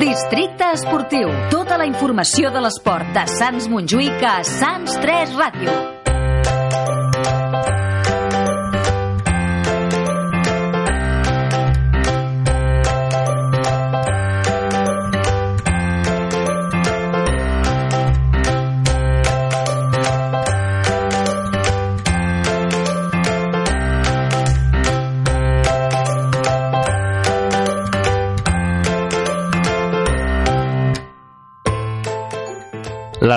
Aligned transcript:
Districte 0.00 0.64
Esportiu. 0.72 1.28
Tota 1.52 1.76
la 1.76 1.84
informació 1.84 2.48
de 2.54 2.64
l'esport 2.64 3.12
de 3.12 3.26
Sants 3.36 3.68
Montjuïc 3.68 4.24
a 4.24 4.38
Sants 4.48 4.96
3 5.04 5.36
Ràdio. 5.36 5.99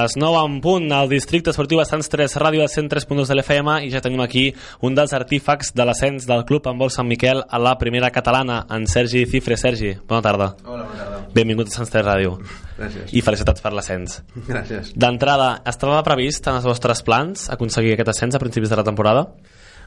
Les 0.03 0.17
9 0.17 0.39
en 0.43 0.55
punt 0.59 0.89
al 0.91 1.07
districte 1.07 1.53
esportiu 1.53 1.79
de 1.79 1.85
Sants 1.87 2.09
3 2.11 2.33
Ràdio 2.41 2.59
de 2.59 2.67
103.2 2.67 3.29
de 3.29 3.37
l'FM 3.37 3.75
i 3.85 3.91
ja 3.93 4.01
tenim 4.03 4.19
aquí 4.19 4.49
un 4.83 4.97
dels 4.97 5.13
artífacs 5.15 5.71
de 5.77 5.85
l'ascens 5.87 6.25
del 6.27 6.43
club 6.49 6.67
en 6.67 6.81
vol 6.81 6.91
Sant 6.91 7.07
Miquel 7.07 7.39
a 7.47 7.61
la 7.61 7.77
primera 7.79 8.09
catalana, 8.11 8.65
en 8.75 8.83
Sergi 8.83 9.23
Cifre. 9.31 9.55
Sergi, 9.55 9.93
bona 10.09 10.19
tarda. 10.25 10.49
Hola, 10.65 10.83
bona 10.89 10.99
tarda. 10.99 11.21
Benvingut 11.37 11.71
a 11.71 11.77
Sants 11.77 11.93
3 11.93 12.03
Ràdio. 12.03 12.35
Gràcies. 12.81 13.13
I 13.15 13.23
felicitats 13.23 13.63
per 13.63 13.71
l'ascens. 13.71 14.19
Gràcies. 14.49 14.91
D'entrada, 14.99 15.53
estava 15.71 16.03
previst 16.03 16.51
en 16.51 16.59
els 16.59 16.67
vostres 16.67 17.05
plans 17.07 17.47
aconseguir 17.55 17.95
aquest 17.95 18.11
ascens 18.17 18.35
a 18.35 18.43
principis 18.43 18.73
de 18.73 18.81
la 18.81 18.83
temporada? 18.83 19.29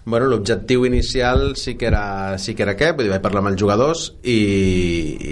Bueno, 0.06 0.28
l'objectiu 0.30 0.84
inicial 0.86 1.56
sí 1.56 1.74
que 1.74 1.86
era, 1.86 2.38
sí 2.38 2.54
que 2.54 2.62
era 2.62 2.76
aquest, 2.76 2.94
vull 2.94 3.08
dir, 3.08 3.10
vaig 3.10 3.24
parlar 3.24 3.40
amb 3.42 3.50
els 3.50 3.58
jugadors 3.58 4.04
i, 4.22 4.36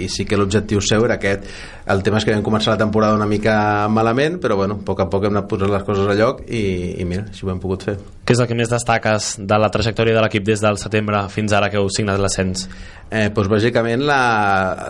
i 0.03 0.09
sí 0.11 0.25
que 0.27 0.35
l'objectiu 0.35 0.81
seu 0.83 1.05
era 1.07 1.15
aquest. 1.15 1.47
El 1.87 2.03
tema 2.03 2.19
és 2.19 2.27
que 2.27 2.35
vam 2.35 2.43
començar 2.43 2.73
la 2.73 2.81
temporada 2.81 3.15
una 3.15 3.29
mica 3.29 3.55
malament, 3.87 4.35
però 4.43 4.57
bueno, 4.59 4.75
a 4.75 4.83
poc 4.83 4.99
a 4.99 5.07
poc 5.07 5.29
hem 5.29 5.37
anat 5.37 5.47
posant 5.47 5.71
les 5.71 5.87
coses 5.87 6.11
a 6.11 6.17
lloc 6.19 6.43
i, 6.49 6.65
i 6.99 7.07
mira, 7.07 7.23
així 7.31 7.47
ho 7.47 7.53
hem 7.55 7.63
pogut 7.63 7.87
fer. 7.87 7.95
Què 8.25 8.33
és 8.33 8.39
el 8.41 8.47
que 8.49 8.55
més 8.57 8.71
destaques 8.71 9.35
de 9.37 9.57
la 9.61 9.67
trajectòria 9.69 10.15
de 10.15 10.21
l'equip 10.23 10.47
des 10.47 10.63
del 10.63 10.79
setembre 10.81 11.19
fins 11.29 11.53
ara 11.53 11.67
que 11.69 11.77
heu 11.77 11.91
signat 11.93 12.17
l'ascens? 12.17 12.63
Eh, 13.05 13.27
doncs 13.29 13.51
bàsicament 13.51 14.01
la, 14.01 14.17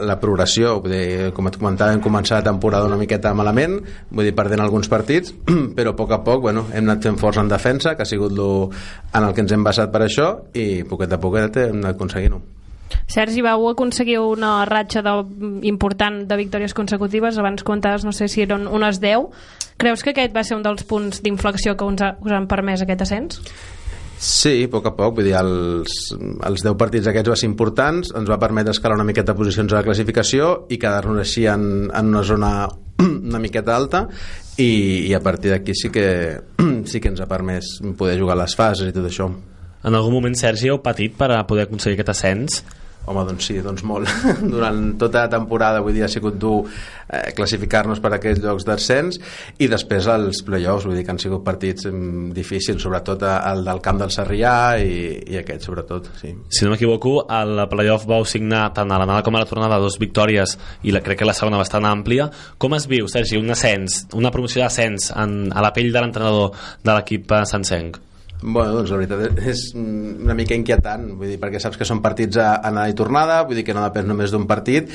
la 0.08 0.16
progressió 0.22 0.78
vull 0.80 0.96
dir, 0.96 1.34
com 1.36 1.52
et 1.52 1.60
comentava 1.60 1.92
vam 1.92 2.06
començar 2.06 2.40
la 2.40 2.48
temporada 2.48 2.88
una 2.88 3.02
miqueta 3.02 3.36
malament 3.36 3.76
vull 4.08 4.24
dir, 4.24 4.32
perdent 4.40 4.64
alguns 4.64 4.88
partits 4.88 5.36
però 5.76 5.92
a 5.92 6.00
poc 6.00 6.16
a 6.16 6.24
poc 6.24 6.48
bueno, 6.48 6.70
hem 6.72 6.88
anat 6.88 7.12
fent 7.12 7.20
força 7.20 7.44
en 7.44 7.52
defensa 7.52 7.98
que 8.00 8.08
ha 8.08 8.14
sigut 8.16 8.32
lo, 8.40 8.70
en 9.12 9.24
el 9.28 9.36
que 9.36 9.44
ens 9.44 9.52
hem 9.52 9.68
basat 9.68 9.92
per 9.92 10.06
això 10.08 10.32
i 10.56 10.86
poquet 10.88 11.12
a 11.12 11.20
poquet 11.20 11.66
hem 11.68 11.82
anat 11.84 11.98
aconseguint-ho 12.00 12.55
Sergi, 13.08 13.44
vau 13.46 13.68
aconseguir 13.70 14.18
una 14.20 14.66
ratxa 14.66 15.04
de, 15.06 15.14
important 15.70 16.24
de 16.30 16.38
victòries 16.40 16.74
consecutives 16.74 17.38
abans 17.38 17.64
comentaves, 17.64 18.06
no 18.06 18.14
sé 18.14 18.28
si 18.28 18.44
eren 18.46 18.68
unes 18.68 19.00
10 19.02 19.30
creus 19.78 20.04
que 20.04 20.14
aquest 20.16 20.36
va 20.36 20.44
ser 20.48 20.58
un 20.58 20.64
dels 20.66 20.86
punts 20.88 21.22
d'inflexió 21.24 21.76
que 21.78 21.88
us, 21.88 22.02
ha, 22.02 22.16
us 22.24 22.36
han 22.36 22.48
permès 22.52 22.84
aquest 22.84 23.06
ascens? 23.06 23.42
Sí, 24.16 24.64
a 24.64 24.70
poc 24.72 24.86
a 24.88 24.94
poc, 24.96 25.18
vull 25.18 25.28
dir, 25.28 25.36
els, 25.36 25.92
els 26.16 26.64
10 26.64 26.78
partits 26.80 27.10
aquests 27.12 27.34
van 27.34 27.40
ser 27.42 27.50
importants, 27.50 28.14
ens 28.16 28.32
va 28.32 28.40
permetre 28.40 28.72
escalar 28.72 28.96
una 28.96 29.08
miqueta 29.08 29.36
posicions 29.36 29.74
a 29.74 29.82
la 29.82 29.88
classificació 29.88 30.66
i 30.72 30.80
quedar-nos 30.80 31.20
així 31.26 31.46
en, 31.52 31.90
en 31.92 32.14
una 32.14 32.24
zona 32.24 32.54
una 33.04 33.42
miqueta 33.44 33.76
alta 33.76 34.06
i, 34.58 35.10
i 35.10 35.14
a 35.14 35.20
partir 35.20 35.52
d'aquí 35.52 35.76
sí 35.76 35.92
que 35.92 36.08
sí 36.90 37.02
que 37.04 37.12
ens 37.12 37.20
ha 37.20 37.28
permès 37.28 37.76
poder 38.00 38.18
jugar 38.22 38.40
les 38.40 38.56
fases 38.56 38.88
i 38.90 38.96
tot 38.96 39.10
això. 39.10 39.30
En 39.86 39.94
algun 39.94 40.18
moment, 40.18 40.34
Sergi, 40.34 40.72
heu 40.72 40.82
patit 40.82 41.14
per 41.14 41.30
a 41.36 41.44
poder 41.46 41.68
aconseguir 41.68 42.00
aquest 42.00 42.16
ascens? 42.16 42.64
Home, 43.06 43.22
doncs 43.28 43.46
sí, 43.46 43.60
doncs 43.62 43.84
molt. 43.86 44.10
Durant 44.54 44.96
tota 44.98 45.28
la 45.28 45.30
temporada, 45.30 45.82
vull 45.86 45.94
dir, 45.94 46.02
ha 46.08 46.10
sigut 46.10 46.40
dur 46.42 46.64
eh, 46.66 47.30
classificar-nos 47.38 48.02
per 48.02 48.16
aquests 48.16 48.42
llocs 48.42 48.66
d'ascens 48.66 49.20
i 49.62 49.68
després 49.70 50.08
els 50.10 50.40
play-offs, 50.48 50.88
vull 50.90 50.98
dir 50.98 51.04
que 51.06 51.14
han 51.14 51.22
sigut 51.22 51.44
partits 51.46 51.86
mm, 51.92 52.32
difícils, 52.34 52.82
sobretot 52.82 53.22
el 53.28 53.62
del 53.68 53.82
camp 53.86 54.02
del 54.02 54.14
Sarrià 54.16 54.56
i, 54.82 54.96
i 55.36 55.38
aquest, 55.38 55.68
sobretot, 55.70 56.10
sí. 56.18 56.34
Si 56.50 56.66
no 56.66 56.74
m'equivoco, 56.74 57.20
al 57.30 57.68
play-off 57.70 58.10
vau 58.10 58.26
signar 58.26 58.64
tant 58.74 58.90
a 58.90 58.98
l'anada 59.02 59.22
com 59.28 59.38
a 59.38 59.44
la 59.44 59.52
tornada 59.52 59.78
dos 59.84 60.00
victòries 60.02 60.58
i 60.82 60.96
la, 60.96 61.04
crec 61.06 61.22
que 61.22 61.30
la 61.30 61.38
segona 61.38 61.62
bastant 61.62 61.86
àmplia. 61.86 62.32
Com 62.58 62.74
es 62.80 62.90
viu, 62.90 63.06
Sergi, 63.12 63.38
un 63.38 63.54
ascens, 63.54 64.08
una 64.18 64.34
promoció 64.34 64.66
d'ascens 64.66 65.12
a 65.14 65.30
la 65.62 65.74
pell 65.78 65.94
de 65.94 66.02
l'entrenador 66.02 66.58
de 66.82 66.98
l'equip 66.98 67.38
Sansenc? 67.46 68.02
Bueno, 68.42 68.74
doncs 68.76 68.92
la 68.92 68.98
veritat 69.00 69.40
és 69.48 69.62
una 69.80 70.36
mica 70.36 70.56
inquietant, 70.58 71.08
vull 71.16 71.32
dir, 71.32 71.38
perquè 71.42 71.62
saps 71.62 71.80
que 71.80 71.88
són 71.88 72.02
partits 72.04 72.38
a 72.42 72.58
anada 72.68 72.92
i 72.92 72.98
tornada, 72.98 73.40
vull 73.48 73.56
dir 73.56 73.64
que 73.66 73.74
no 73.74 73.84
depèn 73.86 74.10
només 74.12 74.34
d'un 74.34 74.44
partit, 74.50 74.92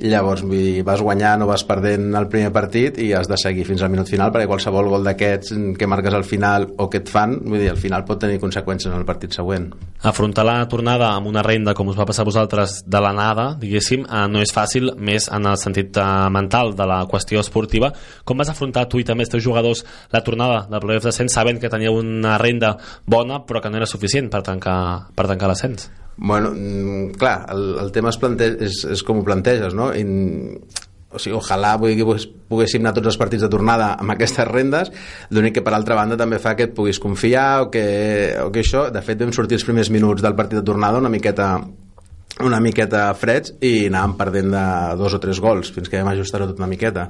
llavors 0.00 0.42
vull 0.42 0.58
dir, 0.58 0.82
vas 0.86 1.02
guanyant 1.04 1.44
o 1.44 1.48
vas 1.48 1.62
perdent 1.68 2.10
el 2.18 2.26
primer 2.32 2.50
partit 2.52 2.98
i 2.98 3.12
has 3.14 3.30
de 3.30 3.38
seguir 3.40 3.64
fins 3.68 3.84
al 3.84 3.92
minut 3.92 4.10
final, 4.10 4.32
perquè 4.34 4.48
qualsevol 4.50 4.90
gol 4.90 5.06
d'aquests 5.06 5.54
que 5.78 5.88
marques 5.90 6.16
al 6.16 6.26
final 6.26 6.66
o 6.78 6.88
que 6.90 7.00
et 7.04 7.12
fan, 7.12 7.36
vull 7.44 7.62
dir, 7.62 7.70
al 7.70 7.78
final 7.80 8.04
pot 8.08 8.20
tenir 8.24 8.40
conseqüències 8.42 8.90
en 8.90 8.98
el 8.98 9.06
partit 9.08 9.38
següent. 9.38 9.70
Afrontar 10.10 10.46
la 10.48 10.58
tornada 10.68 11.12
amb 11.14 11.30
una 11.30 11.44
renda 11.46 11.76
com 11.76 11.92
us 11.92 11.98
va 11.98 12.08
passar 12.08 12.26
a 12.26 12.30
vosaltres 12.30 12.80
de 12.90 13.04
l'anada, 13.04 13.54
diguéssim, 13.60 14.06
eh, 14.08 14.26
no 14.32 14.42
és 14.42 14.54
fàcil, 14.56 14.94
més 14.98 15.30
en 15.30 15.46
el 15.46 15.58
sentit 15.60 15.96
eh, 15.96 16.08
mental 16.32 16.74
de 16.74 16.88
la 16.90 17.02
qüestió 17.10 17.40
esportiva. 17.44 17.92
Com 18.24 18.40
vas 18.40 18.50
afrontar 18.50 18.88
tu 18.90 18.98
i 18.98 19.06
també 19.06 19.28
els 19.28 19.32
teus 19.32 19.44
jugadors 19.44 19.84
la 20.12 20.24
tornada 20.26 20.64
de 20.70 20.80
playoff 20.82 21.06
de 21.06 21.14
100 21.14 21.32
sabent 21.32 21.60
que 21.60 21.70
tenia 21.72 21.92
una 21.94 22.38
renda 22.40 22.76
bona 23.06 23.42
però 23.46 23.62
que 23.62 23.70
no 23.72 23.80
era 23.80 23.88
suficient 23.88 24.30
per 24.32 24.42
tancar, 24.46 24.76
per 25.16 25.26
tancar 25.30 25.50
l'ascens. 25.50 25.90
Bueno, 26.16 26.50
mm, 26.52 27.16
clar, 27.18 27.46
el, 27.54 27.78
el 27.80 27.90
tema 27.92 28.12
es 28.12 28.18
plante 28.20 28.50
és, 28.66 28.84
és 28.92 29.02
com 29.06 29.20
ho 29.20 29.24
planteges, 29.24 29.74
no? 29.76 29.88
I, 29.96 30.04
o 31.10 31.18
sigui, 31.18 31.34
ojalà 31.38 31.72
vull 31.80 31.96
dir, 31.96 32.06
poguéssim 32.50 32.84
anar 32.84 32.92
tots 32.94 33.10
els 33.10 33.18
partits 33.18 33.42
de 33.42 33.50
tornada 33.50 33.94
amb 33.98 34.14
aquestes 34.14 34.46
rendes, 34.46 34.92
l'únic 35.34 35.56
que 35.58 35.64
per 35.66 35.74
altra 35.74 35.96
banda 35.98 36.18
també 36.20 36.38
fa 36.42 36.54
que 36.58 36.68
et 36.68 36.74
puguis 36.76 37.00
confiar 37.02 37.64
o 37.64 37.70
que, 37.72 37.84
o 38.44 38.50
que 38.54 38.62
això, 38.62 38.88
de 38.94 39.02
fet 39.02 39.22
vam 39.22 39.32
sortir 39.34 39.58
els 39.58 39.66
primers 39.66 39.90
minuts 39.90 40.22
del 40.22 40.36
partit 40.38 40.60
de 40.60 40.66
tornada 40.66 41.02
una 41.02 41.10
miqueta 41.10 41.56
una 42.46 42.60
miqueta 42.62 43.08
freds 43.18 43.56
i 43.66 43.88
anàvem 43.90 44.14
perdent 44.20 44.54
de 44.54 44.62
dos 45.00 45.16
o 45.16 45.18
tres 45.20 45.40
gols 45.42 45.72
fins 45.74 45.90
que 45.90 45.98
vam 45.98 46.12
ajustar-ho 46.12 46.46
tot 46.48 46.62
una 46.62 46.70
miqueta. 46.70 47.08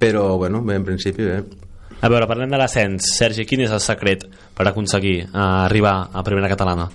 Però 0.00 0.38
bueno, 0.38 0.62
bé, 0.64 0.78
en 0.78 0.86
principi 0.86 1.26
bé 1.26 1.42
a 2.02 2.10
veure, 2.10 2.26
parlem 2.26 2.50
de 2.50 2.58
l'ascens. 2.58 3.12
Sergi, 3.14 3.46
quin 3.46 3.62
és 3.62 3.72
el 3.72 3.80
secret 3.82 4.26
per 4.58 4.66
aconseguir 4.66 5.20
uh, 5.28 5.64
arribar 5.68 6.10
a 6.12 6.24
primera 6.26 6.50
catalana? 6.50 6.90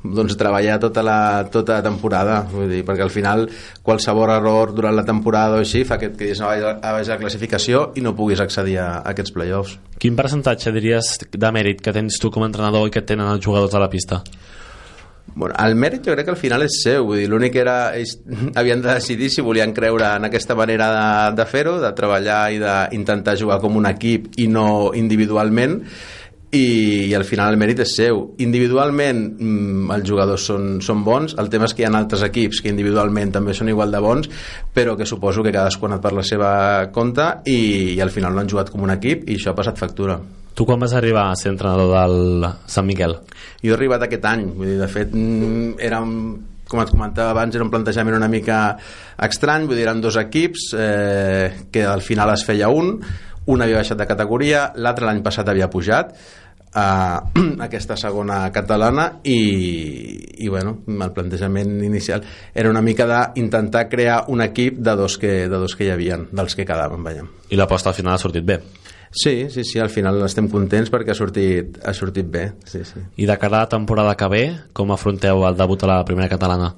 doncs 0.00 0.36
treballar 0.40 0.78
tota 0.80 1.02
la, 1.04 1.44
tota 1.52 1.76
la 1.76 1.84
temporada 1.84 2.38
vull 2.48 2.70
dir, 2.70 2.80
perquè 2.88 3.04
al 3.04 3.12
final 3.12 3.44
qualsevol 3.84 4.32
error 4.32 4.72
durant 4.72 4.96
la 4.96 5.04
temporada 5.04 5.58
o 5.58 5.64
així 5.64 5.82
fa 5.84 5.98
que 6.00 6.08
et 6.08 6.16
quedis 6.16 6.40
a 6.40 6.54
baix 6.80 7.10
la 7.10 7.18
classificació 7.20 7.90
i 8.00 8.04
no 8.04 8.14
puguis 8.16 8.40
accedir 8.40 8.78
a, 8.80 8.88
a 9.00 9.12
aquests 9.12 9.34
play-offs 9.36 9.76
Quin 10.00 10.16
percentatge 10.16 10.72
diries 10.72 11.12
de 11.30 11.52
mèrit 11.52 11.84
que 11.84 11.92
tens 11.92 12.16
tu 12.16 12.32
com 12.32 12.46
a 12.46 12.48
entrenador 12.48 12.88
i 12.88 12.94
que 12.94 13.04
tenen 13.04 13.28
els 13.28 13.44
jugadors 13.44 13.74
de 13.74 13.82
la 13.82 13.90
pista? 13.92 14.22
Bueno, 15.34 15.54
el 15.62 15.76
mèrit 15.78 16.06
jo 16.06 16.14
crec 16.14 16.26
que 16.26 16.34
al 16.34 16.40
final 16.40 16.64
és 16.66 16.80
seu, 16.82 17.04
vull 17.06 17.20
dir, 17.22 17.28
l'únic 17.30 17.56
era 17.60 17.94
ells 17.96 18.16
havien 18.58 18.82
de 18.82 18.94
decidir 18.94 19.30
si 19.30 19.44
volien 19.46 19.74
creure 19.76 20.14
en 20.18 20.26
aquesta 20.28 20.56
manera 20.58 20.90
de, 20.94 21.10
de 21.38 21.46
fer-ho, 21.48 21.78
de 21.82 21.92
treballar 21.96 22.40
i 22.54 22.62
d'intentar 22.62 23.38
jugar 23.38 23.60
com 23.62 23.78
un 23.78 23.88
equip 23.90 24.32
i 24.42 24.48
no 24.50 24.90
individualment 24.96 25.78
i, 26.50 27.06
i 27.06 27.14
al 27.14 27.22
final 27.24 27.54
el 27.54 27.60
mèrit 27.60 27.78
és 27.84 27.92
seu. 28.00 28.24
Individualment 28.42 29.22
mm, 29.36 29.86
els 29.94 30.08
jugadors 30.08 30.48
són, 30.50 30.66
són 30.82 31.04
bons 31.06 31.36
el 31.38 31.50
tema 31.52 31.68
és 31.68 31.76
que 31.76 31.84
hi 31.84 31.88
ha 31.88 31.92
altres 31.94 32.24
equips 32.26 32.62
que 32.64 32.72
individualment 32.72 33.30
també 33.36 33.54
són 33.54 33.70
igual 33.70 33.94
de 33.94 34.02
bons 34.02 34.30
però 34.74 34.96
que 34.98 35.06
suposo 35.06 35.46
que 35.46 35.54
cadascú 35.54 35.86
ha 35.86 35.92
anat 35.92 36.04
per 36.04 36.14
la 36.16 36.26
seva 36.26 36.52
compte 36.94 37.30
i, 37.46 37.94
i 37.94 38.00
al 38.02 38.10
final 38.10 38.34
no 38.34 38.42
han 38.42 38.50
jugat 38.50 38.74
com 38.74 38.82
un 38.86 38.94
equip 38.96 39.28
i 39.30 39.38
això 39.38 39.54
ha 39.54 39.58
passat 39.58 39.78
factura 39.78 40.18
Tu 40.60 40.66
quan 40.68 40.76
vas 40.76 40.92
arribar 40.92 41.30
a 41.30 41.36
ser 41.40 41.54
entrenador 41.54 41.88
del 41.88 42.42
Sant 42.68 42.84
Miquel? 42.84 43.14
Jo 43.62 43.70
he 43.70 43.76
arribat 43.78 44.02
aquest 44.04 44.26
any, 44.28 44.42
vull 44.52 44.68
dir, 44.68 44.74
de 44.76 44.88
fet 44.92 45.14
mm, 45.16 45.78
era 45.80 46.02
un, 46.04 46.18
com 46.68 46.82
et 46.82 46.90
comentava 46.92 47.32
abans, 47.32 47.56
era 47.56 47.64
un 47.64 47.70
plantejament 47.72 48.18
una 48.18 48.28
mica 48.28 48.58
estrany, 49.24 49.64
vull 49.64 49.80
dir, 49.80 49.86
eren 49.86 50.02
dos 50.04 50.18
equips 50.20 50.66
eh, 50.76 51.46
que 51.72 51.86
al 51.88 52.04
final 52.04 52.34
es 52.34 52.44
feia 52.44 52.68
un, 52.68 52.92
un 53.48 53.64
havia 53.64 53.78
baixat 53.80 54.02
de 54.02 54.08
categoria, 54.10 54.66
l'altre 54.76 55.08
l'any 55.08 55.22
passat 55.24 55.48
havia 55.48 55.70
pujat, 55.72 56.12
a 56.76 57.24
aquesta 57.66 57.96
segona 57.96 58.42
catalana 58.52 59.08
i, 59.24 59.40
i 60.44 60.52
bueno, 60.52 60.76
el 60.92 61.16
plantejament 61.16 61.80
inicial 61.88 62.20
era 62.52 62.68
una 62.68 62.84
mica 62.84 63.08
d'intentar 63.08 63.88
crear 63.88 64.26
un 64.28 64.44
equip 64.44 64.76
de 64.76 64.94
dos 65.00 65.16
que, 65.16 65.48
de 65.48 65.56
dos 65.56 65.72
que 65.72 65.88
hi 65.88 65.94
havien, 65.96 66.28
dels 66.36 66.52
que 66.52 66.68
quedaven, 66.68 67.00
veiem. 67.00 67.32
I 67.48 67.56
l'aposta 67.56 67.90
al 67.90 67.96
final 67.96 68.14
ha 68.18 68.20
sortit 68.20 68.44
bé. 68.44 68.60
Sí, 69.10 69.50
sí, 69.50 69.64
sí, 69.64 69.80
al 69.82 69.90
final 69.90 70.20
estem 70.22 70.46
contents 70.50 70.90
perquè 70.92 71.10
ha 71.10 71.18
sortit, 71.18 71.80
ha 71.82 71.94
sortit 71.96 72.28
bé. 72.30 72.44
Sí, 72.70 72.84
sí. 72.86 73.02
I 73.18 73.26
de 73.26 73.36
cada 73.42 73.64
temporada 73.68 74.14
que 74.14 74.28
ve, 74.30 74.44
com 74.72 74.94
afronteu 74.94 75.42
el 75.48 75.58
debut 75.58 75.82
a 75.82 75.90
la 75.90 76.04
primera 76.06 76.30
catalana? 76.30 76.70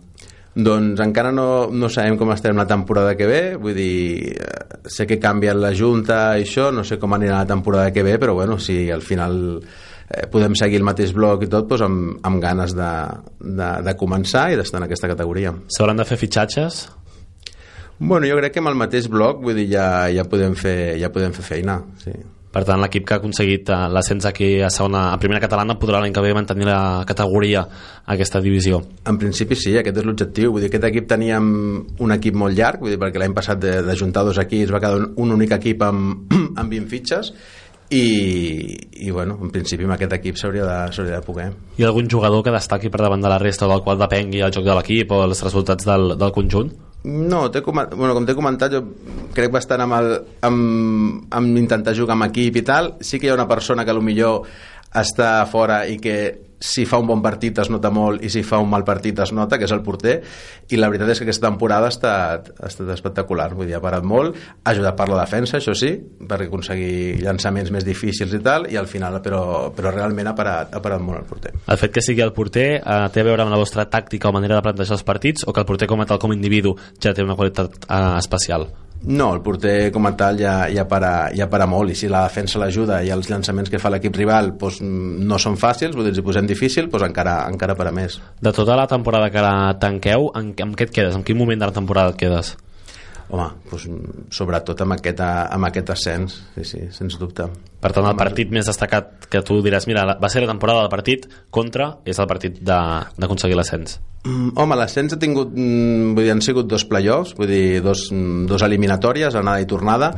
Doncs 0.53 1.01
encara 1.01 1.31
no, 1.33 1.69
no 1.73 1.89
sabem 1.89 2.19
com 2.21 2.33
estarem 2.33 2.59
la 2.61 2.69
temporada 2.69 3.15
que 3.17 3.29
ve, 3.29 3.43
vull 3.61 3.77
dir, 3.77 4.33
eh, 4.37 4.81
sé 4.85 5.07
que 5.09 5.21
canvia 5.21 5.55
la 5.57 5.73
Junta 5.77 6.35
i 6.37 6.45
això, 6.45 6.69
no 6.73 6.85
sé 6.85 6.99
com 7.01 7.17
anirà 7.17 7.39
la 7.41 7.49
temporada 7.49 7.93
que 7.93 8.05
ve, 8.05 8.19
però 8.21 8.35
bueno, 8.37 8.59
si 8.61 8.91
al 8.93 9.05
final 9.05 9.39
eh, 9.63 10.27
podem 10.33 10.57
seguir 10.57 10.81
el 10.81 10.89
mateix 10.89 11.15
bloc 11.17 11.47
i 11.47 11.49
tot, 11.53 11.71
doncs 11.71 11.87
amb, 11.89 12.19
amb 12.29 12.43
ganes 12.45 12.77
de, 12.77 12.91
de, 13.41 13.71
de 13.89 13.97
començar 13.97 14.51
i 14.53 14.61
d'estar 14.61 14.83
en 14.83 14.89
aquesta 14.91 15.09
categoria. 15.09 15.55
S'hauran 15.73 16.01
de 16.01 16.09
fer 16.09 16.21
fitxatges? 16.21 16.85
Bueno, 18.03 18.27
jo 18.27 18.37
crec 18.41 18.57
que 18.57 18.63
amb 18.63 18.73
el 18.73 18.79
mateix 18.79 19.07
bloc, 19.11 19.43
vull 19.45 19.55
dir, 19.55 19.69
ja, 19.77 19.87
ja, 20.11 20.27
podem, 20.27 20.57
fer, 20.59 20.97
ja 20.99 21.13
podem 21.15 21.35
fer 21.37 21.45
feina, 21.47 21.79
sí. 22.03 22.15
Per 22.53 22.61
tant, 22.69 22.83
l'equip 22.83 23.07
que 23.09 23.15
ha 23.15 23.21
aconseguit 23.23 23.71
eh, 23.73 23.77
l'ascens 23.89 24.27
aquí 24.29 24.49
a 24.61 24.69
segona, 24.75 25.07
a 25.15 25.21
primera 25.21 25.41
catalana 25.41 25.79
podrà 25.81 26.03
l'any 26.03 26.13
que 26.13 26.21
ve 26.21 26.35
mantenir 26.37 26.67
la 26.69 27.07
categoria 27.09 27.63
aquesta 28.13 28.43
divisió. 28.45 28.83
En 29.09 29.17
principi 29.23 29.57
sí, 29.57 29.73
aquest 29.81 30.03
és 30.03 30.05
l'objectiu. 30.05 30.53
Vull 30.53 30.67
dir, 30.67 30.69
aquest 30.69 30.85
equip 30.91 31.09
teníem 31.09 31.49
un 32.05 32.13
equip 32.19 32.37
molt 32.43 32.59
llarg, 32.59 32.83
vull 32.85 32.93
dir, 32.93 33.01
perquè 33.01 33.23
l'any 33.23 33.39
passat 33.39 33.63
de, 33.63 33.79
de 33.87 33.97
juntar 33.97 34.27
dos 34.29 34.43
equips 34.43 34.75
va 34.75 34.83
quedar 34.85 35.01
un, 35.01 35.09
un 35.25 35.35
únic 35.39 35.57
equip 35.57 35.87
amb, 35.89 36.37
amb 36.61 36.77
20 36.77 36.93
fitxes 36.93 37.33
i, 37.89 38.05
i 39.07 39.11
bueno, 39.15 39.39
en 39.41 39.55
principi 39.55 39.89
amb 39.89 39.97
aquest 39.97 40.21
equip 40.21 40.37
s'hauria 40.41 40.69
de, 40.69 41.09
de 41.09 41.25
poder. 41.25 41.51
Hi 41.79 41.87
ha 41.87 41.93
algun 41.95 42.13
jugador 42.13 42.45
que 42.45 42.53
destaqui 42.53 42.93
per 42.93 43.01
davant 43.01 43.25
de 43.25 43.33
la 43.33 43.41
resta 43.41 43.71
del 43.71 43.81
qual 43.87 44.01
depengui 44.01 44.45
el 44.45 44.53
joc 44.53 44.69
de 44.69 44.77
l'equip 44.77 45.17
o 45.17 45.25
els 45.25 45.41
resultats 45.45 45.89
del, 45.89 46.19
del 46.21 46.37
conjunt? 46.37 46.73
No, 47.05 47.49
bueno, 47.97 48.15
com 48.15 48.27
t'he 48.27 48.37
comentat, 48.39 48.77
jo 48.77 48.83
crec 49.35 49.51
bastant 49.51 49.83
amb, 49.83 49.97
el, 49.97 50.13
amb, 50.47 51.25
amb 51.35 51.59
intentar 51.59 51.97
jugar 51.99 52.15
amb 52.15 52.29
equip 52.29 52.61
i 52.61 52.65
tal. 52.67 52.93
Sí 53.03 53.19
que 53.19 53.27
hi 53.27 53.33
ha 53.33 53.39
una 53.39 53.49
persona 53.51 53.85
que 53.85 53.95
millor 54.07 54.47
està 54.95 55.35
fora 55.51 55.83
i 55.89 55.99
que 55.99 56.17
si 56.63 56.87
fa 56.87 57.01
un 57.03 57.09
bon 57.11 57.23
partit 57.23 57.59
es 57.59 57.71
nota 57.73 57.91
molt 57.91 58.23
i 58.23 58.31
si 58.31 58.45
fa 58.47 58.61
un 58.63 58.71
mal 58.71 58.85
partit 58.87 59.19
es 59.25 59.33
nota, 59.35 59.59
que 59.59 59.67
és 59.67 59.75
el 59.75 59.83
porter 59.83 60.21
i 60.71 60.79
la 60.79 60.89
veritat 60.93 61.11
és 61.13 61.21
que 61.21 61.27
aquesta 61.27 61.49
temporada 61.49 61.89
ha 61.91 61.93
estat, 61.93 62.53
ha 62.55 62.71
estat 62.71 62.93
espectacular, 62.95 63.51
vull 63.59 63.67
dir, 63.67 63.77
ha 63.77 63.83
parat 63.83 64.07
molt 64.07 64.39
ha 64.39 64.71
ajudat 64.71 64.97
per 64.99 65.09
la 65.11 65.19
defensa, 65.25 65.59
això 65.59 65.75
sí 65.77 65.93
per 66.29 66.39
aconseguir 66.47 67.19
llançaments 67.23 67.73
més 67.75 67.87
difícils 67.87 68.35
i 68.39 68.43
tal 68.45 68.69
i 68.71 68.79
al 68.79 68.87
final, 68.91 69.19
però, 69.25 69.73
però 69.75 69.91
realment 69.95 70.31
ha 70.31 70.37
parat, 70.39 70.77
ha 70.77 70.83
parat 70.85 71.03
molt 71.03 71.23
el 71.25 71.27
porter. 71.29 71.55
El 71.67 71.81
fet 71.81 71.97
que 71.97 72.05
sigui 72.05 72.23
el 72.23 72.35
porter 72.37 72.69
eh, 72.79 73.01
té 73.13 73.25
a 73.25 73.27
veure 73.27 73.45
amb 73.45 73.53
la 73.53 73.61
vostra 73.61 73.89
tàctica 73.91 74.31
o 74.31 74.37
manera 74.37 74.61
de 74.61 74.67
plantejar 74.69 74.97
els 75.01 75.07
partits 75.07 75.47
o 75.47 75.53
que 75.53 75.65
el 75.65 75.69
porter 75.69 75.91
com 75.91 76.01
a 76.01 76.07
tal 76.07 76.23
com 76.23 76.33
a 76.33 76.39
individu 76.39 76.77
ja 77.03 77.15
té 77.17 77.27
una 77.27 77.37
qualitat 77.39 77.83
eh, 77.89 78.05
especial? 78.23 78.71
No, 79.05 79.33
el 79.35 79.41
porter 79.43 79.91
com 79.91 80.07
a 80.07 80.13
tal 80.17 80.39
ja, 80.39 80.69
ja, 80.71 80.85
para, 80.89 81.31
ja 81.35 81.49
para 81.51 81.67
molt 81.67 81.91
i 81.91 81.97
si 81.99 82.11
la 82.11 82.23
defensa 82.29 82.61
l'ajuda 82.63 83.01
i 83.03 83.11
els 83.11 83.31
llançaments 83.31 83.71
que 83.71 83.81
fa 83.83 83.91
l'equip 83.91 84.15
rival 84.17 84.53
doncs, 84.59 84.79
no 84.83 85.39
són 85.43 85.59
fàcils, 85.59 85.97
vull 85.97 86.07
dir, 86.07 86.15
si 86.15 86.25
posem 86.27 86.47
difícil 86.47 86.91
doncs 86.91 87.09
encara, 87.09 87.41
encara 87.51 87.75
para 87.79 87.95
més. 87.95 88.21
De 88.41 88.53
tota 88.55 88.79
la 88.79 88.87
temporada 88.91 89.31
que 89.31 89.43
ara 89.43 89.75
tanqueu, 89.83 90.31
en, 90.39 90.53
en 90.55 90.77
què 90.79 90.87
et 90.87 90.95
quedes? 90.95 91.19
En 91.19 91.27
quin 91.27 91.39
moment 91.39 91.59
de 91.59 91.73
la 91.73 91.75
temporada 91.75 92.15
et 92.15 92.21
quedes? 92.23 92.55
Home, 93.33 93.49
doncs, 93.71 93.87
sobretot 94.37 94.83
amb 94.85 94.93
aquest, 94.99 95.21
amb 95.25 95.69
aquest 95.71 95.91
ascens, 95.95 96.35
sí, 96.53 96.67
sí, 96.69 96.81
sens 96.93 97.17
dubte. 97.17 97.47
Per 97.83 97.91
tant, 97.97 98.05
el 98.05 98.19
partit 98.19 98.53
més 98.53 98.69
destacat 98.69 99.25
que 99.33 99.41
tu 99.41 99.57
diràs, 99.65 99.89
mira, 99.89 100.05
va 100.21 100.29
ser 100.31 100.45
la 100.45 100.51
temporada 100.53 100.85
del 100.85 100.93
partit 100.93 101.25
contra, 101.51 101.95
és 102.05 102.21
el 102.21 102.29
partit 102.29 102.61
d'aconseguir 102.61 103.57
l'ascens. 103.57 103.97
Mm, 104.23 104.53
home, 104.61 104.77
l'ascens 104.79 105.17
ha 105.17 105.19
tingut, 105.19 105.51
mm, 105.51 106.13
vull 106.15 106.29
dir, 106.29 106.31
han 106.31 106.45
sigut 106.45 106.69
dos 106.71 106.85
playoffs, 106.85 107.33
vull 107.35 107.49
dir, 107.49 107.81
dos, 107.83 108.11
mm, 108.13 108.45
dos 108.47 108.63
eliminatòries, 108.63 109.35
anada 109.35 109.61
i 109.61 109.67
tornada. 109.67 110.13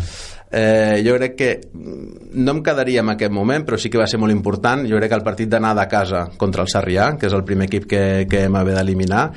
Eh, 0.51 1.03
jo 1.03 1.17
crec 1.17 1.35
que 1.35 1.49
no 1.73 2.53
em 2.53 2.63
quedaria 2.63 3.01
en 3.01 3.09
aquest 3.11 3.33
moment, 3.33 3.65
però 3.67 3.79
sí 3.79 3.91
que 3.91 3.99
va 3.99 4.07
ser 4.07 4.21
molt 4.21 4.31
important. 4.31 4.85
Jo 4.87 4.99
crec 4.99 5.09
que 5.11 5.17
el 5.17 5.25
partit 5.25 5.49
d'anada 5.49 5.83
a 5.83 5.89
casa 5.89 6.29
contra 6.37 6.63
el 6.63 6.69
Sarrià, 6.69 7.17
que 7.19 7.27
és 7.27 7.33
el 7.33 7.43
primer 7.43 7.67
equip 7.67 7.89
que, 7.91 8.27
que 8.31 8.45
hem 8.45 8.55
haver 8.55 8.77
d'eliminar, 8.77 9.33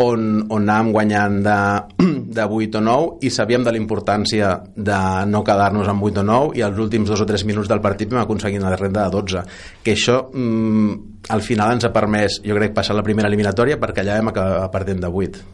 on, 0.00 0.46
on 0.48 0.64
anàvem 0.64 0.92
guanyant 0.94 1.38
de, 1.44 1.56
de 2.36 2.46
8 2.46 2.80
o 2.80 2.82
9 2.84 3.26
i 3.26 3.30
sabíem 3.32 3.64
de 3.66 3.74
la 3.74 3.80
importància 3.80 4.52
de 4.74 5.00
no 5.28 5.42
quedar-nos 5.44 5.88
amb 5.92 6.06
8 6.08 6.22
o 6.22 6.26
9 6.26 6.58
i 6.58 6.64
els 6.66 6.80
últims 6.80 7.12
dos 7.12 7.20
o 7.20 7.28
tres 7.28 7.44
minuts 7.48 7.68
del 7.68 7.82
partit 7.84 8.10
vam 8.10 8.22
aconseguir 8.22 8.62
una 8.62 8.74
renda 8.76 9.04
de 9.06 9.16
12 9.16 9.44
que 9.84 9.94
això 9.96 10.22
mm, 10.32 11.26
al 11.36 11.44
final 11.44 11.76
ens 11.76 11.84
ha 11.84 11.92
permès 11.92 12.40
jo 12.44 12.56
crec 12.56 12.74
passar 12.76 12.96
la 12.96 13.04
primera 13.06 13.28
eliminatòria 13.28 13.80
perquè 13.80 14.04
allà 14.04 14.20
vam 14.20 14.32
acabar 14.32 14.70
perdent 14.72 15.04
de 15.04 15.12
8 15.24 15.44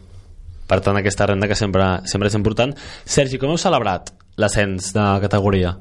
per 0.67 0.81
tant 0.83 0.99
aquesta 0.99 1.27
renda 1.31 1.51
que 1.51 1.59
sempre, 1.59 1.91
sempre 2.07 2.31
és 2.31 2.39
important 2.39 2.75
Sergi, 3.05 3.43
com 3.43 3.51
heu 3.51 3.61
celebrat 3.61 4.15
l'ascens 4.37 4.93
de 4.95 5.11
categoria? 5.25 5.75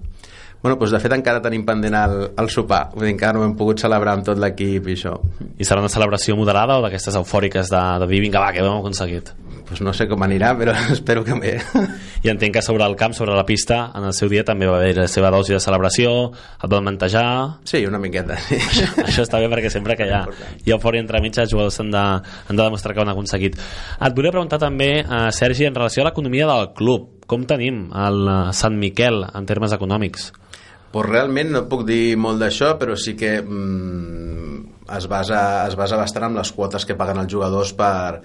Bueno, 0.66 0.80
doncs 0.82 0.96
de 0.96 0.98
fet 0.98 1.14
encara 1.14 1.44
tenim 1.46 1.62
pendent 1.62 1.94
el, 1.94 2.14
el 2.42 2.48
sopar, 2.50 2.88
vull 2.96 3.06
dir, 3.06 3.12
encara 3.14 3.38
no 3.38 3.44
hem 3.46 3.52
pogut 3.54 3.84
celebrar 3.84 4.16
amb 4.18 4.26
tot 4.26 4.40
l'equip 4.42 4.88
i 4.90 4.96
això. 4.96 5.12
I 5.62 5.68
serà 5.68 5.78
una 5.78 5.92
celebració 5.94 6.34
moderada 6.40 6.80
o 6.80 6.82
d'aquestes 6.82 7.20
eufòriques 7.20 7.70
de, 7.70 7.82
de 8.02 8.08
dir, 8.10 8.22
vinga 8.24 8.42
va, 8.42 8.48
que 8.50 8.64
ho 8.64 8.72
hem 8.72 8.80
aconseguit? 8.80 9.30
Pues 9.68 9.84
no 9.86 9.94
sé 9.94 10.08
com 10.10 10.24
anirà, 10.26 10.56
però 10.58 10.74
espero 10.96 11.22
que 11.28 11.36
bé. 11.38 11.52
I 12.26 12.32
entenc 12.34 12.56
que 12.58 12.64
sobre 12.66 12.82
el 12.90 12.96
camp, 12.98 13.14
sobre 13.14 13.36
la 13.38 13.44
pista, 13.46 13.92
en 13.94 14.08
el 14.10 14.16
seu 14.18 14.32
dia 14.32 14.42
també 14.48 14.66
va 14.66 14.80
haver 14.80 14.96
la 15.04 15.06
seva 15.06 15.30
dosi 15.36 15.54
de 15.54 15.60
celebració, 15.62 16.14
et 16.34 16.74
van 16.74 16.88
mantejar... 16.88 17.28
Sí, 17.70 17.84
una 17.86 18.02
miqueta, 18.02 18.38
sí. 18.48 18.58
Això, 18.72 18.88
això 19.04 19.26
està 19.28 19.42
bé 19.44 19.52
perquè 19.52 19.70
sempre 19.70 19.94
que 20.00 20.08
hi 20.10 20.16
ha, 20.18 20.24
hi 20.64 20.74
ha 20.74 20.80
eufòria 20.80 21.04
entre 21.06 21.22
mig, 21.22 21.38
els 21.44 21.54
jugadors 21.54 21.78
han 21.84 21.94
de, 21.94 22.06
han 22.26 22.58
de 22.58 22.64
demostrar 22.64 22.96
que 22.96 23.04
ho 23.04 23.06
han 23.06 23.14
aconseguit. 23.14 23.62
Et 24.02 24.18
volia 24.18 24.34
preguntar 24.34 24.58
també, 24.66 24.90
eh, 25.04 25.22
Sergi, 25.30 25.70
en 25.70 25.78
relació 25.78 26.02
a 26.02 26.10
l'economia 26.10 26.50
del 26.50 26.72
club. 26.74 27.12
Com 27.30 27.46
tenim 27.46 27.86
el 27.94 28.26
eh, 28.26 28.42
Sant 28.58 28.82
Miquel 28.82 29.22
en 29.30 29.46
termes 29.46 29.78
econòmics? 29.78 30.32
Pues 30.96 31.10
realment 31.10 31.50
no 31.52 31.66
puc 31.68 31.82
dir 31.84 32.16
molt 32.16 32.40
d'això, 32.40 32.78
però 32.80 32.94
sí 32.96 33.18
que 33.20 33.34
mm, 33.42 34.60
es, 34.96 35.08
basa, 35.12 35.40
es 35.68 35.76
basa 35.76 35.98
bastant 36.00 36.30
en 36.30 36.38
les 36.40 36.52
quotes 36.56 36.88
que 36.88 36.96
paguen 36.96 37.20
els 37.20 37.34
jugadors 37.34 37.74
per, 37.76 38.22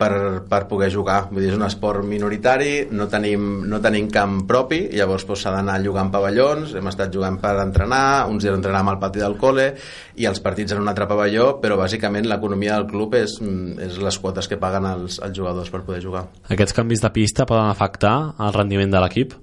per, 0.00 0.40
per 0.48 0.62
poder 0.70 0.88
jugar. 0.94 1.18
Vull 1.28 1.44
dir, 1.44 1.50
és 1.52 1.58
un 1.58 1.66
esport 1.66 2.00
minoritari, 2.08 2.86
no 2.96 3.04
tenim, 3.12 3.44
no 3.68 3.82
tenim 3.84 4.08
camp 4.08 4.38
propi, 4.48 4.86
llavors 4.96 5.28
doncs, 5.28 5.44
s'ha 5.44 5.52
doncs, 5.52 5.60
d'anar 5.60 5.76
jugant 5.84 6.14
pavellons, 6.16 6.72
hem 6.80 6.88
estat 6.88 7.12
jugant 7.12 7.36
per 7.44 7.52
entrenar, 7.66 8.02
uns 8.32 8.48
dies 8.48 8.56
entrenàvem 8.62 8.94
al 8.94 9.00
pati 9.04 9.20
del 9.20 9.36
col·le 9.36 9.70
i 10.16 10.32
els 10.32 10.40
partits 10.40 10.72
en 10.72 10.80
un 10.86 10.88
altre 10.88 11.12
pavelló, 11.12 11.58
però 11.60 11.76
bàsicament 11.84 12.32
l'economia 12.32 12.78
del 12.78 12.88
club 12.96 13.20
és, 13.20 13.42
és 13.90 14.00
les 14.00 14.24
quotes 14.24 14.48
que 14.48 14.56
paguen 14.56 14.88
els, 14.88 15.20
els 15.20 15.36
jugadors 15.36 15.68
per 15.68 15.84
poder 15.84 16.00
jugar. 16.08 16.30
Aquests 16.48 16.80
canvis 16.80 17.04
de 17.04 17.12
pista 17.12 17.44
poden 17.44 17.68
afectar 17.68 18.16
el 18.40 18.56
rendiment 18.56 18.96
de 18.96 19.04
l'equip? 19.04 19.42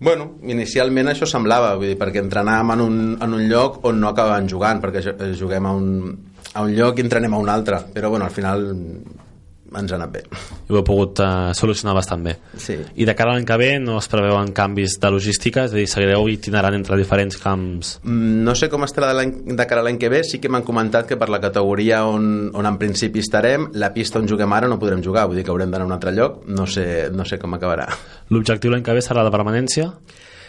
Bueno, 0.00 0.32
inicialment 0.50 1.08
això 1.12 1.26
semblava, 1.28 1.74
vull 1.78 1.92
dir, 1.92 1.98
perquè 2.00 2.20
entrenàvem 2.20 2.72
en 2.74 2.80
un, 2.82 2.96
en 3.22 3.36
un 3.36 3.44
lloc 3.50 3.84
on 3.86 4.00
no 4.02 4.10
acabàvem 4.10 4.48
jugant, 4.50 4.80
perquè 4.82 5.14
juguem 5.38 5.68
a 5.68 5.74
un, 5.78 5.92
a 6.52 6.64
un 6.66 6.74
lloc 6.74 6.98
i 6.98 7.04
entrenem 7.04 7.34
a 7.34 7.40
un 7.40 7.52
altre, 7.52 7.78
però 7.94 8.10
bueno, 8.10 8.26
al 8.26 8.34
final 8.34 8.66
ens 9.78 9.92
ha 9.92 9.98
anat 9.98 10.12
bé. 10.14 10.22
I 10.68 10.72
ho 10.72 10.80
he 10.80 10.84
pogut 10.86 11.20
uh, 11.22 11.52
solucionar 11.56 11.94
bastant 11.96 12.24
bé. 12.24 12.36
Sí. 12.60 12.76
I 12.96 13.06
de 13.08 13.14
cara 13.16 13.32
a 13.32 13.38
l'any 13.38 13.46
que 13.48 13.58
ve 13.60 13.70
no 13.82 13.98
es 14.00 14.08
preveuen 14.10 14.52
canvis 14.56 14.98
de 15.00 15.10
logística? 15.12 15.66
És 15.68 15.74
a 15.74 15.78
dir, 15.78 15.86
seguireu 15.90 16.28
itinerant 16.32 16.76
entre 16.78 16.98
diferents 17.00 17.38
camps? 17.42 17.98
Mm, 18.02 18.42
no 18.46 18.56
sé 18.58 18.70
com 18.72 18.86
estarà 18.86 19.12
de, 19.16 19.26
de 19.54 19.68
cara 19.70 19.84
a 19.84 19.88
l'any 19.88 20.00
que 20.00 20.10
ve, 20.12 20.24
sí 20.26 20.40
que 20.42 20.50
m'han 20.52 20.66
comentat 20.66 21.08
que 21.10 21.18
per 21.20 21.30
la 21.32 21.40
categoria 21.42 22.04
on, 22.08 22.50
on 22.54 22.70
en 22.70 22.80
principi 22.80 23.22
estarem, 23.24 23.70
la 23.80 23.92
pista 23.94 24.20
on 24.20 24.28
juguem 24.30 24.52
ara 24.56 24.70
no 24.70 24.80
podrem 24.80 25.02
jugar, 25.04 25.26
vull 25.28 25.40
dir 25.40 25.46
que 25.46 25.54
haurem 25.54 25.72
d'anar 25.72 25.86
a 25.86 25.90
un 25.90 25.96
altre 25.96 26.14
lloc, 26.14 26.44
no 26.48 26.66
sé, 26.70 27.10
no 27.14 27.26
sé 27.28 27.40
com 27.42 27.56
acabarà. 27.56 27.88
L'objectiu 28.34 28.72
l'any 28.72 28.84
que 28.84 28.96
ve 28.96 29.04
serà 29.04 29.24
la 29.26 29.32
permanència? 29.34 29.92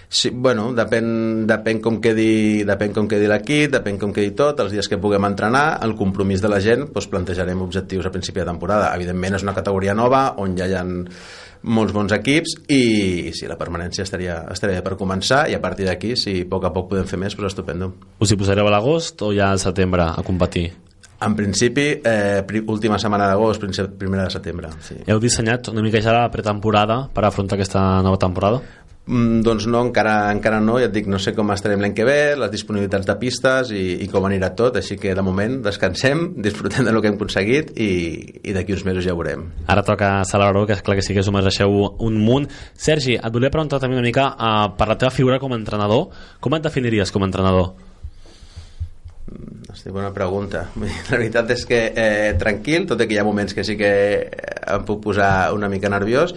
Sí, 0.10 0.30
bueno, 0.30 0.70
depèn, 0.78 1.46
depèn 1.50 1.82
com 1.84 1.98
quedi, 2.02 2.64
depèn 2.68 2.94
com 2.96 3.08
quedi 3.10 3.30
l'equip, 3.30 3.72
depèn 3.74 3.98
com 4.02 4.14
quedi 4.14 4.36
tot, 4.38 4.60
els 4.64 4.76
dies 4.76 4.88
que 4.90 5.00
puguem 5.02 5.26
entrenar, 5.28 5.80
el 5.86 5.96
compromís 5.98 6.44
de 6.44 6.52
la 6.52 6.62
gent, 6.64 6.88
doncs 6.94 7.10
plantejarem 7.12 7.66
objectius 7.66 8.06
a 8.06 8.14
principi 8.14 8.44
de 8.44 8.50
temporada. 8.52 8.94
Evidentment 8.96 9.40
és 9.40 9.48
una 9.48 9.56
categoria 9.58 9.98
nova 9.98 10.28
on 10.42 10.56
ja 10.60 10.70
hi 10.70 10.78
ha 10.78 10.86
molts 11.66 11.94
bons 11.96 12.14
equips 12.14 12.56
i 12.70 13.34
sí, 13.34 13.48
la 13.50 13.58
permanència 13.58 14.06
estaria, 14.06 14.44
estaria 14.54 14.84
per 14.86 14.96
començar 15.00 15.46
i 15.50 15.58
a 15.58 15.62
partir 15.64 15.90
d'aquí, 15.90 16.14
si 16.20 16.42
a 16.44 16.50
poc 16.50 16.70
a 16.70 16.74
poc 16.76 16.92
podem 16.94 17.10
fer 17.10 17.20
més, 17.22 17.36
doncs 17.36 17.56
estupendo. 17.56 17.92
Us 18.22 18.32
hi 18.32 18.40
posareu 18.40 18.70
a 18.70 18.74
l'agost 18.76 19.26
o 19.26 19.34
ja 19.34 19.50
al 19.52 19.62
setembre 19.62 20.06
a 20.14 20.26
competir? 20.26 20.70
En 21.26 21.34
principi, 21.34 22.02
eh, 22.04 22.44
última 22.68 23.00
setmana 23.00 23.28
d'agost, 23.28 23.64
primera 23.98 24.26
de 24.26 24.30
setembre. 24.30 24.70
Sí. 24.84 24.98
Heu 25.08 25.20
dissenyat 25.20 25.70
una 25.72 25.82
mica 25.82 26.02
ja 26.04 26.14
la 26.14 26.30
pretemporada 26.30 27.08
per 27.14 27.24
afrontar 27.26 27.56
aquesta 27.56 27.82
nova 28.04 28.20
temporada? 28.20 28.62
Mm, 29.06 29.44
doncs 29.46 29.68
no, 29.70 29.84
encara, 29.86 30.32
encara 30.34 30.58
no, 30.58 30.80
ja 30.82 30.88
et 30.88 30.94
dic, 30.96 31.06
no 31.06 31.20
sé 31.22 31.36
com 31.38 31.52
estarem 31.54 31.82
l'any 31.84 31.94
que 31.94 32.08
ve, 32.08 32.34
les 32.42 32.50
disponibilitats 32.50 33.06
de 33.06 33.16
pistes 33.22 33.70
i, 33.70 33.84
i 34.02 34.08
com 34.10 34.26
anirà 34.26 34.50
tot, 34.58 34.80
així 34.82 34.98
que 34.98 35.14
de 35.14 35.26
moment 35.26 35.60
descansem, 35.68 36.32
disfrutem 36.48 36.90
del 36.90 36.98
que 37.04 37.12
hem 37.12 37.20
aconseguit 37.20 37.76
i, 37.78 37.90
i 38.42 38.56
d'aquí 38.56 38.74
uns 38.74 38.86
mesos 38.88 39.06
ja 39.06 39.14
ho 39.14 39.20
veurem. 39.22 39.46
Ara 39.70 39.86
toca 39.86 40.10
celebrar-ho, 40.26 40.66
que 40.66 40.80
és 40.80 40.86
clar 40.86 40.98
que 40.98 41.06
sí 41.06 41.14
que 41.14 41.22
us 41.22 41.30
ho 41.30 41.36
mereixeu 41.36 41.78
un 42.02 42.18
munt. 42.18 42.50
Sergi, 42.74 43.20
et 43.20 43.34
volia 43.36 43.54
preguntar 43.54 43.82
també 43.84 44.00
una 44.00 44.06
mica 44.06 44.32
uh, 44.34 44.72
per 44.74 44.90
la 44.90 44.98
teva 44.98 45.14
figura 45.14 45.38
com 45.44 45.54
a 45.54 45.60
entrenador, 45.62 46.10
com 46.42 46.58
et 46.58 46.66
definiries 46.66 47.14
com 47.14 47.22
a 47.22 47.30
entrenador? 47.30 47.76
Hosti, 49.70 49.92
bona 49.94 50.14
pregunta. 50.16 50.70
La 51.12 51.18
veritat 51.18 51.50
és 51.54 51.66
que 51.70 51.80
eh, 51.92 52.34
tranquil, 52.42 52.86
tot 52.90 53.02
i 53.02 53.08
que 53.10 53.18
hi 53.18 53.22
ha 53.22 53.26
moments 53.28 53.54
que 53.54 53.66
sí 53.68 53.78
que 53.78 53.92
em 54.66 54.86
puc 54.88 55.02
posar 55.04 55.52
una 55.54 55.70
mica 55.70 55.92
nerviós, 55.92 56.34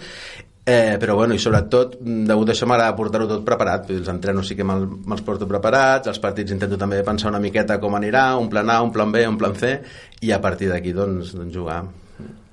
eh, 0.69 0.97
però 1.01 1.15
bueno, 1.17 1.33
i 1.33 1.41
sobretot, 1.41 1.95
degut 1.99 2.51
a 2.51 2.53
això 2.53 2.67
m'agrada 2.69 2.95
portar-ho 2.97 3.27
tot 3.29 3.45
preparat, 3.47 3.89
els 3.95 4.09
entrenos 4.11 4.49
sí 4.49 4.57
que 4.57 4.67
me'ls 4.67 4.85
me 5.09 5.17
porto 5.25 5.47
preparats, 5.49 6.11
els 6.11 6.21
partits 6.21 6.53
intento 6.53 6.77
també 6.77 7.01
pensar 7.07 7.31
una 7.31 7.41
miqueta 7.41 7.79
com 7.81 7.97
anirà, 7.97 8.27
un 8.37 8.51
plan 8.51 8.69
A, 8.69 8.81
un 8.85 8.93
plan 8.93 9.11
B, 9.11 9.25
un 9.27 9.39
plan 9.41 9.57
C, 9.57 9.73
i 10.21 10.31
a 10.35 10.39
partir 10.43 10.69
d'aquí 10.69 10.93
doncs, 10.93 11.33
doncs 11.33 11.55
jugar. 11.55 11.81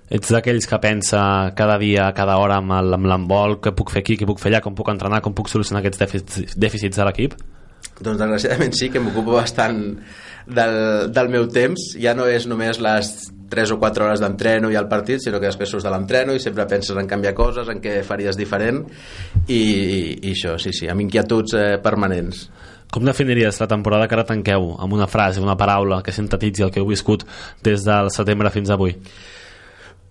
Ets 0.06 0.30
d'aquells 0.30 0.68
que 0.70 0.78
pensa 0.78 1.20
cada 1.58 1.76
dia, 1.82 2.06
cada 2.14 2.38
hora 2.38 2.60
amb 2.62 3.06
l'embol, 3.10 3.58
què 3.60 3.74
puc 3.74 3.90
fer 3.92 4.04
aquí, 4.04 4.16
què 4.16 4.28
puc 4.28 4.38
fer 4.40 4.52
allà, 4.52 4.62
com 4.62 4.76
puc 4.78 4.92
entrenar, 4.92 5.20
com 5.20 5.34
puc 5.34 5.50
solucionar 5.50 5.82
aquests 5.82 6.02
dèficits, 6.04 6.56
dèficits 6.56 7.00
de 7.02 7.08
l'equip? 7.08 7.34
Doncs 7.98 8.20
desgraciadament 8.20 8.76
sí, 8.76 8.88
que 8.92 9.02
m'ocupo 9.02 9.34
bastant 9.34 9.80
del, 10.46 10.76
del 11.10 11.32
meu 11.32 11.48
temps. 11.50 11.92
Ja 11.98 12.14
no 12.14 12.28
és 12.30 12.46
només 12.46 12.78
les 12.78 13.12
3 13.50 13.72
o 13.74 13.78
4 13.78 14.06
hores 14.06 14.22
d'entreno 14.22 14.70
i 14.72 14.78
el 14.78 14.88
partit, 14.90 15.22
sinó 15.22 15.40
que 15.40 15.50
després 15.50 15.70
surts 15.70 15.86
de 15.86 15.92
l'entreno 15.92 16.34
i 16.34 16.42
sempre 16.42 16.66
penses 16.68 16.96
en 16.98 17.08
canviar 17.10 17.34
coses, 17.36 17.68
en 17.72 17.80
què 17.82 18.00
faries 18.06 18.38
diferent 18.38 18.82
i, 19.46 19.60
i 20.20 20.32
això, 20.32 20.56
sí, 20.62 20.74
sí, 20.76 20.90
amb 20.90 21.04
inquietuds 21.06 21.56
eh, 21.58 21.66
permanents. 21.82 22.46
Com 22.92 23.06
definiries 23.06 23.58
la 23.60 23.68
temporada 23.70 24.06
que 24.06 24.14
ara 24.14 24.26
tanqueu 24.26 24.70
amb 24.78 24.94
una 24.94 25.08
frase, 25.10 25.42
una 25.42 25.56
paraula 25.58 26.02
que 26.06 26.14
sintetitzi 26.14 26.66
el 26.66 26.70
que 26.74 26.82
heu 26.82 26.90
viscut 26.90 27.26
des 27.66 27.82
del 27.86 28.12
setembre 28.14 28.52
fins 28.54 28.70
avui? 28.70 28.94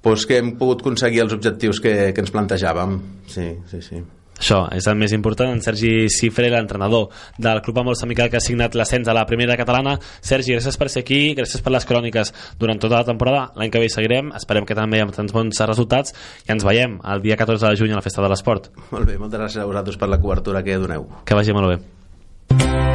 Pues 0.05 0.27
que 0.29 0.37
hem 0.37 0.53
pogut 0.59 0.83
aconseguir 0.83 1.23
els 1.23 1.33
objectius 1.33 1.79
que, 1.81 1.95
que 2.13 2.21
ens 2.21 2.33
plantejàvem, 2.33 2.99
sí, 3.31 3.47
sí, 3.71 3.81
sí. 3.81 4.03
Això 4.45 4.59
és 4.77 4.85
el 4.85 4.93
més 4.93 5.09
important. 5.15 5.49
En 5.49 5.61
Sergi 5.65 6.05
Cifre, 6.13 6.51
l'entrenador 6.53 7.07
del 7.41 7.61
Club 7.65 7.79
Amor 7.81 7.95
Sant 7.97 8.11
Miquel, 8.11 8.29
que 8.29 8.37
ha 8.37 8.43
signat 8.43 8.75
l'ascens 8.77 9.09
a 9.09 9.15
la 9.17 9.23
primera 9.25 9.55
catalana. 9.57 9.95
Sergi, 10.21 10.53
gràcies 10.53 10.77
per 10.77 10.91
ser 10.93 11.01
aquí, 11.01 11.33
gràcies 11.33 11.65
per 11.65 11.73
les 11.73 11.89
cròniques 11.89 12.29
durant 12.61 12.77
tota 12.77 12.99
la 12.99 13.07
temporada. 13.09 13.47
L'any 13.57 13.73
que 13.73 13.81
ve 13.81 13.89
seguirem, 13.89 14.29
esperem 14.37 14.69
que 14.69 14.77
també 14.77 15.01
amb 15.01 15.17
tants 15.17 15.33
bons 15.33 15.65
resultats 15.65 16.13
i 16.45 16.53
ens 16.53 16.67
veiem 16.67 16.99
el 17.01 17.25
dia 17.25 17.39
14 17.41 17.71
de 17.71 17.79
juny 17.81 17.95
a 17.95 17.97
la 17.97 18.05
Festa 18.05 18.21
de 18.21 18.29
l'Esport. 18.29 18.69
Molt 18.93 19.09
bé, 19.09 19.17
moltes 19.17 19.41
gràcies 19.41 19.65
a 19.65 19.69
vosaltres 19.71 19.97
per 19.97 20.13
la 20.13 20.21
cobertura 20.21 20.61
que 20.61 20.77
doneu. 20.77 21.09
Que 21.25 21.41
vagi 21.41 21.57
molt 21.57 21.73
bé. 21.73 22.94